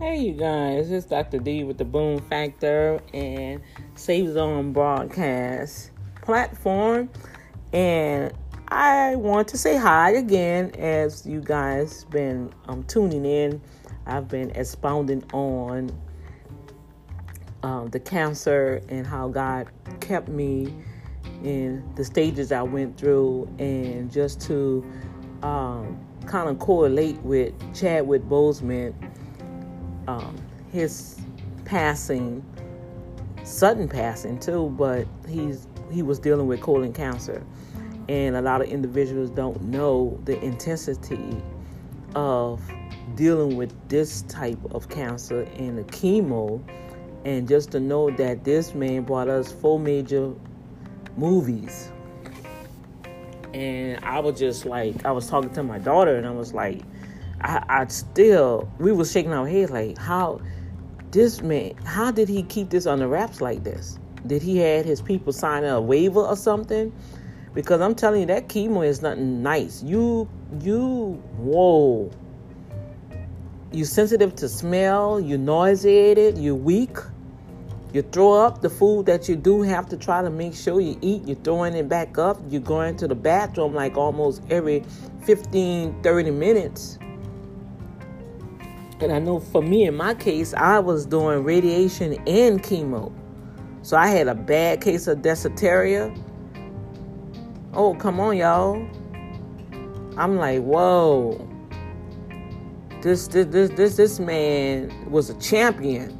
[0.00, 1.40] Hey, you guys, it's Dr.
[1.40, 3.60] D with the Boom Factor and
[3.96, 5.90] Save Zone Broadcast
[6.22, 7.10] platform.
[7.74, 8.32] And
[8.68, 13.60] I want to say hi again as you guys been um, tuning in.
[14.06, 15.90] I've been expounding on
[17.62, 19.68] um, the cancer and how God
[20.00, 20.72] kept me
[21.44, 24.82] in the stages I went through, and just to
[25.42, 28.94] um, kind of correlate with Chadwick Boseman
[30.10, 30.36] um,
[30.72, 31.20] his
[31.64, 32.44] passing,
[33.44, 37.44] sudden passing too, but he's he was dealing with colon cancer,
[38.08, 41.42] and a lot of individuals don't know the intensity
[42.14, 42.60] of
[43.16, 46.60] dealing with this type of cancer and the chemo,
[47.24, 50.32] and just to know that this man brought us four major
[51.16, 51.90] movies.
[53.52, 56.82] And I was just like, I was talking to my daughter, and I was like,
[57.42, 60.40] I, I still we was shaking our heads like how
[61.10, 63.98] this man how did he keep this on the wraps like this?
[64.26, 66.92] Did he had his people sign a waiver or something?
[67.54, 69.82] Because I'm telling you that chemo is nothing nice.
[69.82, 70.28] You
[70.60, 72.10] you whoa.
[73.72, 76.96] You sensitive to smell, you nauseated, you weak.
[77.92, 80.96] You throw up the food that you do have to try to make sure you
[81.02, 81.24] eat.
[81.24, 82.38] You're throwing it back up.
[82.48, 84.84] You're going to the bathroom like almost every
[85.24, 86.98] 15, 30 minutes.
[89.00, 93.12] And I know for me, in my case, I was doing radiation and chemo.
[93.82, 96.12] So I had a bad case of dysentery.
[97.72, 98.76] Oh, come on, y'all.
[100.18, 101.46] I'm like, whoa.
[103.00, 106.18] This this this this, this man was a champion.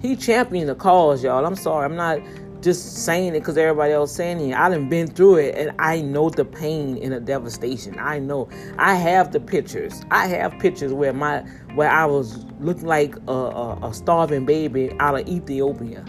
[0.00, 1.44] He championed the cause, y'all.
[1.44, 1.84] I'm sorry.
[1.84, 2.20] I'm not
[2.62, 4.54] just saying it because everybody else saying it.
[4.54, 7.98] I done been through it and I know the pain and the devastation.
[7.98, 8.48] I know.
[8.78, 10.02] I have the pictures.
[10.10, 11.40] I have pictures where my
[11.74, 16.04] where I was looking like a, a, a starving baby out of Ethiopia.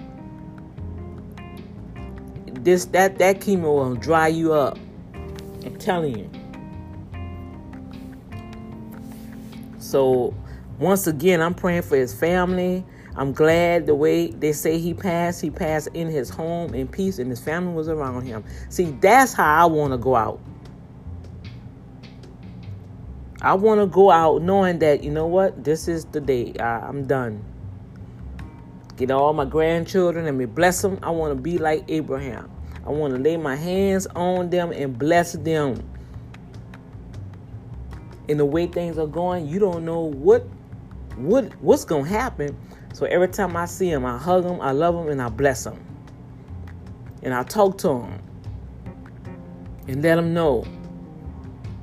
[2.46, 4.78] This that that chemo will dry you up.
[5.66, 6.30] I'm telling you.
[9.80, 10.34] So
[10.80, 12.86] once again, I'm praying for his family.
[13.16, 17.20] I'm glad the way they say he passed, he passed in his home in peace
[17.20, 18.44] and his family was around him.
[18.70, 20.40] See, that's how I want to go out.
[23.42, 26.54] I want to go out knowing that, you know what, this is the day.
[26.60, 27.44] I, am done.
[28.96, 31.00] Get all my grandchildren and me bless them.
[31.02, 32.50] I want to be like Abraham.
[32.86, 35.84] I want to lay my hands on them and bless them.
[38.28, 40.48] In the way things are going, you don't know what
[41.18, 42.58] what what's gonna happen
[42.94, 45.66] so every time I see him, I hug him, I love him, and I bless
[45.66, 45.80] him.
[47.24, 48.22] And I talk to him
[49.88, 50.66] and let him know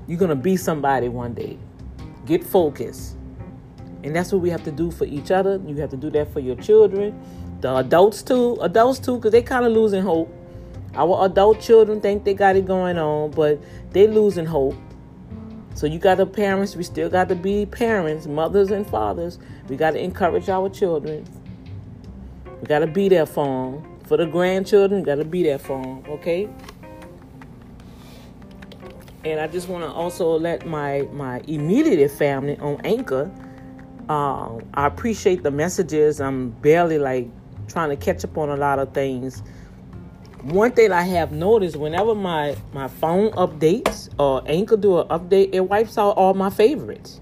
[0.06, 1.58] you're going to be somebody one day.
[2.24, 3.16] Get focused.
[4.02, 5.60] And that's what we have to do for each other.
[5.66, 7.20] You have to do that for your children,
[7.60, 10.32] the adults too, adults too, because they kind of losing hope.
[10.94, 14.74] Our adult children think they got it going on, but they're losing hope.
[15.78, 19.38] So you got the parents, we still got to be parents, mothers and fathers.
[19.68, 21.24] We got to encourage our children.
[22.60, 24.00] We got to be there for them.
[24.08, 26.48] For the grandchildren, got to be there for them, okay?
[29.24, 33.30] And I just want to also let my my immediate family on Anchor.
[34.08, 36.20] Um, I appreciate the messages.
[36.20, 37.28] I'm barely like
[37.68, 39.44] trying to catch up on a lot of things
[40.52, 45.50] one thing I have noticed whenever my my phone updates or Anchor do an update,
[45.52, 47.20] it wipes out all my favorites.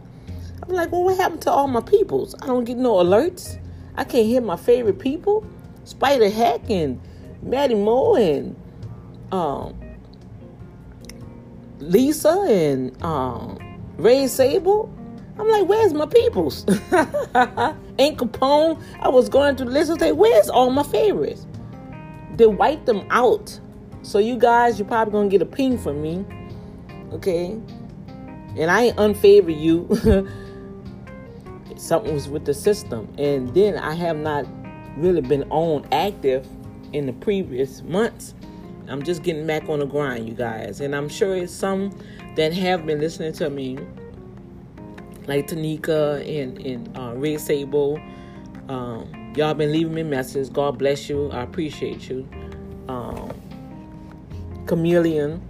[0.63, 2.35] I'm like, well, what happened to all my peoples?
[2.43, 3.59] I don't get no alerts.
[3.97, 5.47] I can't hear my favorite people,
[5.85, 7.01] Spider Hack and
[7.43, 8.57] Maddie Mo and
[9.33, 9.79] um,
[11.79, 13.59] Lisa and um,
[13.97, 14.93] Ray Sable.
[15.39, 16.65] I'm like, where's my peoples?
[16.93, 18.83] Aunt Capone.
[19.01, 21.47] I was going the list and say, where's all my favorites?
[22.37, 23.59] They wipe them out.
[24.03, 26.25] So you guys, you're probably gonna get a ping from me,
[27.13, 27.59] okay?
[28.57, 29.87] And I ain't unfavor you.
[31.77, 34.47] Something was with the system, and then I have not
[34.97, 36.47] really been on active
[36.93, 38.35] in the previous months.
[38.89, 41.97] I'm just getting back on the grind, you guys, and I'm sure it's some
[42.37, 43.79] that have been listening to me,
[45.27, 48.01] like Tanika and and uh, Ray Sable.
[48.69, 50.49] Um, Y'all been leaving me messages.
[50.49, 51.31] God bless you.
[51.31, 52.27] I appreciate you.
[52.89, 53.31] Um,
[54.65, 55.43] Chameleon,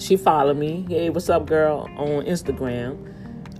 [0.00, 0.84] she followed me.
[0.88, 1.88] Hey, what's up, girl?
[1.96, 2.98] On Instagram,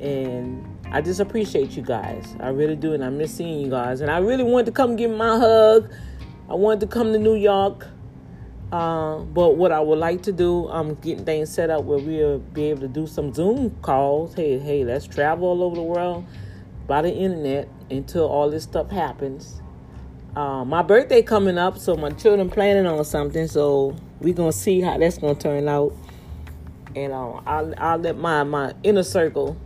[0.01, 2.35] and I just appreciate you guys.
[2.41, 4.01] I really do, and I miss seeing you guys.
[4.01, 5.89] And I really wanted to come give my hug.
[6.51, 7.87] I wanted to come to New York.
[8.73, 12.41] Uh, but what I would like to do, I'm getting things set up where we'll
[12.41, 14.35] be able to do some Zoom calls.
[14.35, 16.25] Hey, hey, let's travel all over the world
[16.89, 19.61] by the internet until all this stuff happens.
[20.37, 23.47] Uh, my birthday coming up, so my children planning on something.
[23.47, 25.95] So we gonna see how that's gonna turn out.
[26.97, 29.57] And uh, I'll I'll let my my inner circle.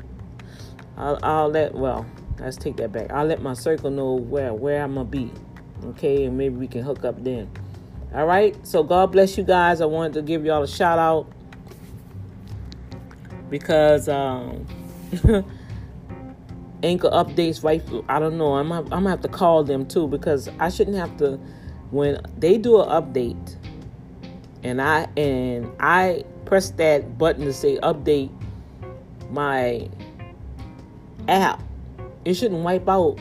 [0.97, 2.07] I'll I'll let well
[2.39, 3.11] let's take that back.
[3.11, 5.31] I'll let my circle know where where I'm gonna be.
[5.85, 7.51] Okay, and maybe we can hook up then.
[8.15, 8.55] All right.
[8.67, 9.81] So God bless you guys.
[9.81, 11.31] I wanted to give y'all a shout out
[13.51, 14.67] because um,
[16.83, 17.83] Anchor updates right.
[18.09, 18.55] I don't know.
[18.55, 21.39] I'm I'm gonna have to call them too because I shouldn't have to
[21.91, 23.57] when they do an update
[24.63, 28.31] and I and I press that button to say update
[29.31, 29.89] my
[31.29, 31.61] app.
[32.25, 33.19] It shouldn't wipe out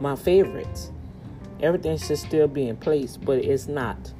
[0.00, 0.90] my favorites
[1.60, 4.12] everything should still be in place, but it's not.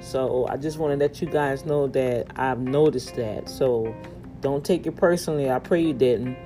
[0.00, 3.48] So I just want to let you guys know that I've noticed that.
[3.48, 3.94] So
[4.40, 5.50] don't take it personally.
[5.50, 6.36] I pray you didn't.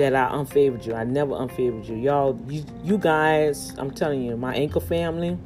[0.00, 0.94] That I unfavored you.
[0.94, 1.94] I never unfavored you.
[1.94, 5.36] Y'all, you, you guys, I'm telling you, my anchor family,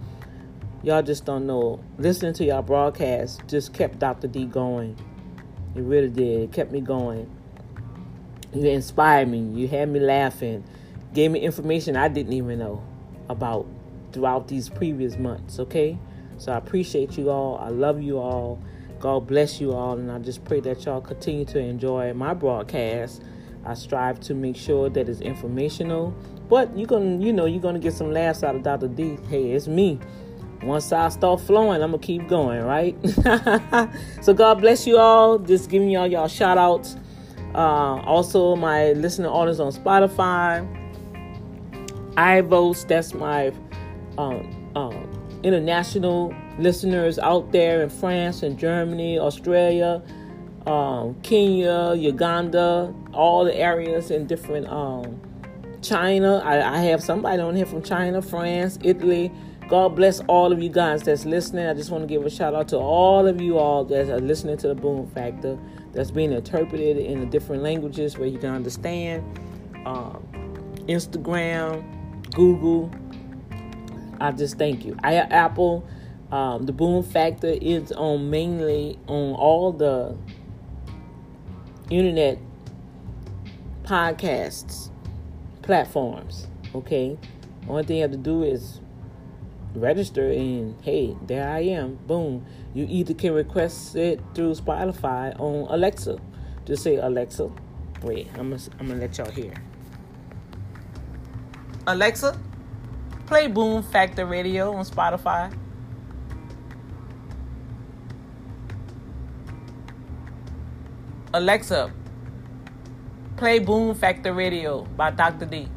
[0.84, 1.82] y'all just don't know.
[1.98, 4.28] Listening to y'all broadcast just kept Dr.
[4.28, 4.96] D going.
[5.74, 6.42] It really did.
[6.42, 7.28] It kept me going.
[8.52, 9.40] You inspired me.
[9.60, 10.62] You had me laughing.
[11.14, 12.80] Gave me information I didn't even know
[13.28, 13.66] about
[14.12, 15.98] throughout these previous months, okay?
[16.38, 17.58] So I appreciate you all.
[17.58, 18.62] I love you all.
[19.00, 19.98] God bless you all.
[19.98, 23.20] And I just pray that y'all continue to enjoy my broadcast.
[23.66, 26.14] I strive to make sure that it's informational.
[26.48, 28.88] But you're gonna, you know, you're gonna get some laughs out of Dr.
[28.88, 29.18] D.
[29.28, 29.98] Hey, it's me.
[30.62, 32.96] Once I start flowing, I'm gonna keep going, right?
[34.22, 35.38] so God bless you all.
[35.38, 36.96] Just giving y'all y'all shout outs.
[37.54, 40.66] Uh, also, my listening audience on Spotify.
[42.16, 43.52] iVoox, that's my
[44.18, 50.02] um, um, international listeners out there in France and Germany, Australia,
[50.66, 55.20] um, Kenya, Uganda, all the areas in different um,
[55.82, 56.38] China.
[56.44, 59.30] I, I, have somebody on here from China, France, Italy.
[59.68, 61.66] God bless all of you guys that's listening.
[61.66, 64.20] I just want to give a shout out to all of you all that are
[64.20, 65.58] listening to the Boom Factor
[65.92, 69.22] that's being interpreted in the different languages where you can understand.
[69.86, 70.26] Um,
[70.86, 71.82] Instagram,
[72.34, 72.90] Google,
[74.20, 74.96] I just thank you.
[75.02, 75.86] I Apple,
[76.30, 80.16] um, the Boom Factor is on mainly on all the
[81.90, 82.38] internet
[83.84, 84.90] podcasts
[85.62, 86.46] platforms.
[86.74, 87.18] Okay,
[87.68, 88.80] only thing you have to do is
[89.74, 91.96] register and hey, there I am.
[92.06, 92.44] Boom.
[92.74, 96.18] You either can request it through Spotify on Alexa.
[96.64, 97.50] Just say Alexa.
[98.02, 99.54] Wait, I'm gonna I'm gonna let y'all hear.
[101.86, 102.38] Alexa,
[103.26, 105.54] Play Boom Factor Radio on Spotify.
[111.32, 111.92] Alexa,
[113.36, 115.46] play Boom Factor Radio by Dr.
[115.46, 115.68] D.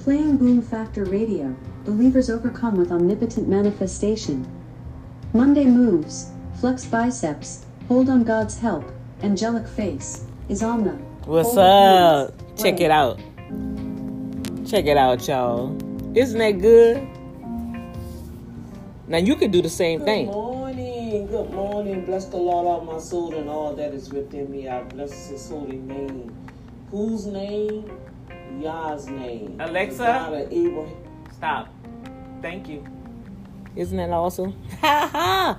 [0.00, 1.54] Playing Boom Factor Radio,
[1.84, 4.46] believers overcome with omnipotent manifestation.
[5.32, 8.84] Monday moves, flex biceps, hold on God's help,
[9.22, 10.92] angelic face, is on the.
[11.26, 12.34] What's up?
[12.56, 13.18] Check it out.
[14.66, 15.76] Check it out, y'all.
[16.16, 17.06] Isn't that good?
[19.06, 20.26] Now you can do the same good thing.
[20.26, 20.57] Good morning.
[21.48, 22.04] Good morning.
[22.04, 24.68] Bless the Lord all my soul and all that is within me.
[24.68, 26.36] I bless his holy name.
[26.90, 27.90] Whose name?
[28.60, 29.58] Yah's name.
[29.58, 30.46] Alexa.
[30.50, 30.94] Abraham.
[31.32, 31.68] Stop.
[32.42, 32.86] Thank you.
[33.74, 34.62] Isn't that awesome?
[34.82, 35.58] Ha ha.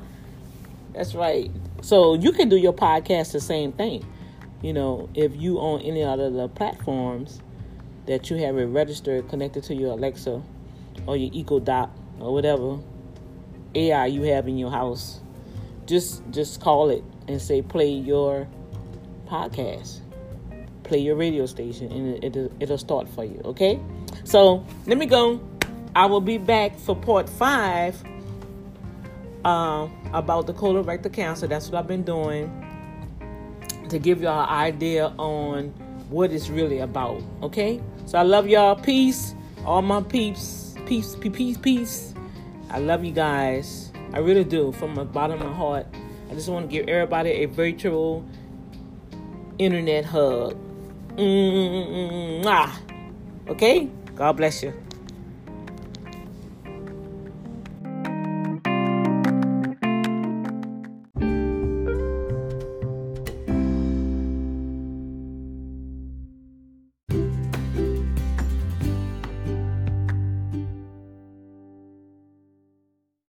[0.93, 1.49] That's right.
[1.81, 4.05] So you can do your podcast the same thing.
[4.61, 7.41] You know, if you on any other the platforms,
[8.05, 10.39] that you have it registered connected to your Alexa
[11.07, 12.77] or your Echo Dot or whatever
[13.73, 15.21] AI you have in your house,
[15.89, 18.47] just just call it and say play your
[19.27, 19.99] podcast,
[20.83, 23.41] play your radio station, and it, it, it'll start for you.
[23.43, 23.79] Okay,
[24.23, 25.41] so let me go.
[25.95, 28.01] I will be back for part five
[29.43, 31.47] um, about the colorectal cancer.
[31.47, 32.65] That's what I've been doing
[33.89, 35.69] to give y'all an idea on
[36.09, 37.21] what it's really about.
[37.41, 37.81] Okay.
[38.05, 38.75] So I love y'all.
[38.75, 39.33] Peace.
[39.65, 40.75] All my peeps.
[40.85, 42.13] Peace, peace, peace.
[42.69, 43.88] I love you guys.
[44.13, 44.71] I really do.
[44.71, 45.87] From the bottom of my heart.
[46.29, 48.23] I just want to give everybody a virtual
[49.57, 50.55] internet hug.
[51.15, 52.47] Mm-hmm.
[53.49, 53.89] Okay?
[54.15, 54.73] God bless you.